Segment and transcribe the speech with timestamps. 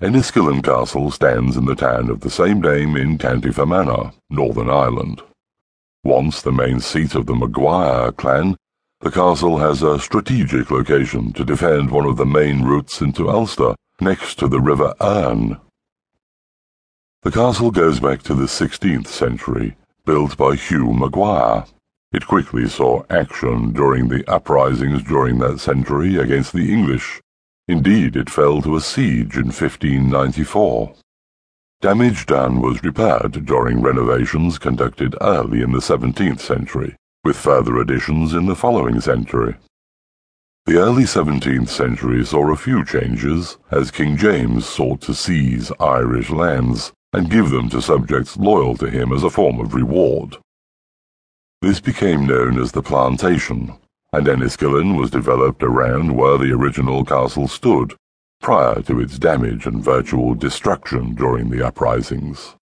[0.00, 5.22] Enniskillen Castle stands in the town of the same name in County Fermanagh, Northern Ireland.
[6.04, 8.56] Once the main seat of the Maguire clan,
[9.00, 13.74] the castle has a strategic location to defend one of the main routes into Ulster,
[14.00, 15.56] next to the River Erne.
[17.22, 19.76] The castle goes back to the 16th century,
[20.06, 21.64] built by Hugh Maguire.
[22.12, 27.20] It quickly saw action during the uprisings during that century against the English
[27.68, 30.94] Indeed, it fell to a siege in 1594.
[31.82, 38.32] Damage done was repaired during renovations conducted early in the 17th century, with further additions
[38.32, 39.54] in the following century.
[40.64, 46.30] The early 17th century saw a few changes as King James sought to seize Irish
[46.30, 50.36] lands and give them to subjects loyal to him as a form of reward.
[51.60, 53.74] This became known as the plantation
[54.12, 57.94] and Enniskillen was developed around where the original castle stood,
[58.40, 62.57] prior to its damage and virtual destruction during the uprisings.